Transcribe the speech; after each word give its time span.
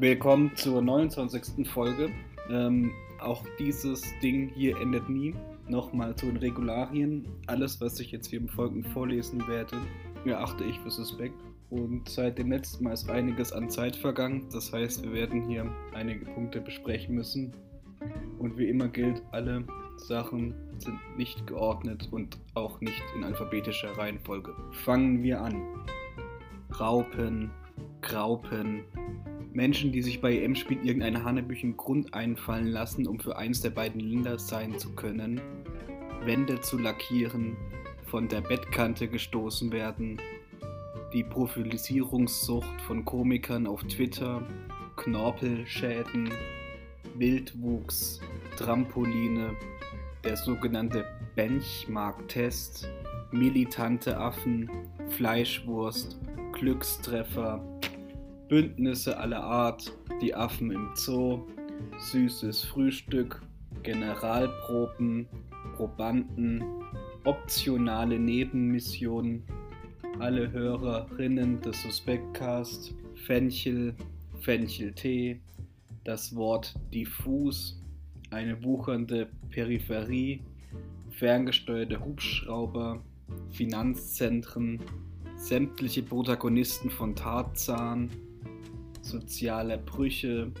Willkommen 0.00 0.56
zur 0.56 0.80
29. 0.80 1.68
Folge. 1.68 2.08
Ähm, 2.48 2.90
auch 3.20 3.44
dieses 3.58 4.02
Ding 4.22 4.48
hier 4.54 4.80
endet 4.80 5.10
nie. 5.10 5.34
Nochmal 5.68 6.16
zu 6.16 6.24
den 6.24 6.38
Regularien. 6.38 7.28
Alles, 7.46 7.82
was 7.82 8.00
ich 8.00 8.10
jetzt 8.10 8.28
hier 8.28 8.40
im 8.40 8.48
Folgenden 8.48 8.90
vorlesen 8.92 9.46
werde, 9.46 9.76
erachte 10.24 10.64
ich 10.64 10.78
für 10.80 10.90
suspekt. 10.90 11.38
Und 11.68 12.08
seit 12.08 12.38
dem 12.38 12.50
letzten 12.50 12.84
Mal 12.84 12.94
ist 12.94 13.10
einiges 13.10 13.52
an 13.52 13.68
Zeit 13.68 13.94
vergangen. 13.94 14.46
Das 14.50 14.72
heißt, 14.72 15.02
wir 15.02 15.12
werden 15.12 15.46
hier 15.46 15.70
einige 15.92 16.24
Punkte 16.24 16.62
besprechen 16.62 17.14
müssen. 17.14 17.52
Und 18.38 18.56
wie 18.56 18.70
immer 18.70 18.88
gilt, 18.88 19.22
alle 19.32 19.66
Sachen 19.98 20.54
sind 20.78 20.98
nicht 21.18 21.46
geordnet 21.46 22.08
und 22.10 22.38
auch 22.54 22.80
nicht 22.80 23.02
in 23.14 23.22
alphabetischer 23.22 23.98
Reihenfolge. 23.98 24.54
Fangen 24.70 25.22
wir 25.22 25.42
an. 25.42 25.62
Raupen, 26.80 27.50
Graupen, 28.00 28.84
Menschen, 29.52 29.92
die 29.92 30.02
sich 30.02 30.20
bei 30.20 30.36
EM-Spielen 30.36 30.84
irgendeinen 30.84 31.24
Hanebüchen 31.24 31.76
Grund 31.76 32.14
einfallen 32.14 32.68
lassen, 32.68 33.06
um 33.06 33.18
für 33.18 33.36
eins 33.36 33.60
der 33.60 33.70
beiden 33.70 34.00
Länder 34.00 34.38
sein 34.38 34.78
zu 34.78 34.94
können, 34.94 35.40
Wände 36.24 36.60
zu 36.60 36.78
lackieren, 36.78 37.56
von 38.06 38.28
der 38.28 38.40
Bettkante 38.40 39.08
gestoßen 39.08 39.72
werden, 39.72 40.20
die 41.12 41.24
Profilisierungssucht 41.24 42.80
von 42.82 43.04
Komikern 43.04 43.66
auf 43.66 43.82
Twitter, 43.84 44.46
Knorpelschäden, 44.96 46.30
Wildwuchs, 47.16 48.20
Trampoline, 48.56 49.56
der 50.24 50.36
sogenannte 50.36 51.04
Benchmark-Test, 51.34 52.88
militante 53.32 54.18
Affen, 54.18 54.70
Fleischwurst, 55.08 56.18
Glückstreffer, 56.52 57.79
Bündnisse 58.50 59.16
aller 59.16 59.44
Art, 59.44 59.96
die 60.20 60.34
Affen 60.34 60.72
im 60.72 60.90
Zoo, 60.96 61.46
süßes 62.00 62.64
Frühstück, 62.64 63.40
Generalproben, 63.84 65.28
Probanden, 65.76 66.64
optionale 67.22 68.18
Nebenmissionen, 68.18 69.44
alle 70.18 70.50
Hörerinnen 70.50 71.60
des 71.60 71.80
Suspektcast, 71.80 72.92
Fenchel, 73.24 73.94
Fencheltee, 74.40 75.40
das 76.02 76.34
Wort 76.34 76.74
diffus, 76.92 77.80
eine 78.30 78.60
wuchernde 78.64 79.28
Peripherie, 79.50 80.42
ferngesteuerte 81.12 82.04
Hubschrauber, 82.04 83.00
Finanzzentren, 83.52 84.80
sämtliche 85.36 86.02
Protagonisten 86.02 86.90
von 86.90 87.14
Tarzan, 87.14 88.10
soziale 89.00 89.78
Brüche, 89.78 90.52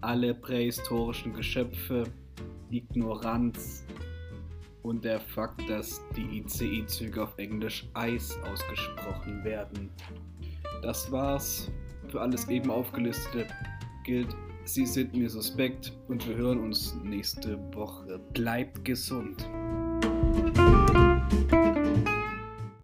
alle 0.00 0.34
prähistorischen 0.34 1.32
Geschöpfe, 1.32 2.04
Ignoranz 2.70 3.84
und 4.82 5.04
der 5.04 5.20
Fakt, 5.20 5.68
dass 5.68 6.00
die 6.16 6.38
ICE-Züge 6.38 7.22
auf 7.22 7.36
Englisch 7.38 7.86
Eis 7.94 8.36
ausgesprochen 8.50 9.44
werden. 9.44 9.90
Das 10.82 11.10
war's. 11.12 11.70
Für 12.08 12.20
alles 12.20 12.48
eben 12.48 12.70
aufgelistete 12.70 13.46
gilt, 14.04 14.36
Sie 14.64 14.86
sind 14.86 15.12
mir 15.14 15.28
suspekt 15.28 15.92
und 16.08 16.26
wir 16.28 16.36
hören 16.36 16.60
uns 16.60 16.96
nächste 17.02 17.58
Woche. 17.74 18.20
Bleibt 18.32 18.84
gesund. 18.84 19.44